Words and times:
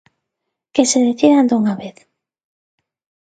Que 0.73 0.83
se 0.91 0.99
decidan 1.07 1.45
dunha 1.49 1.73
vez. 1.81 1.97